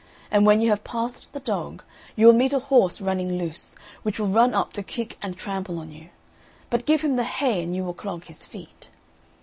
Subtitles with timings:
[0.31, 1.83] And when you have passed the dog,
[2.15, 5.77] you will meet a horse running loose, which will run up to kick and trample
[5.77, 6.09] on you;
[6.71, 8.89] but give him the hay, and you will clog his feet.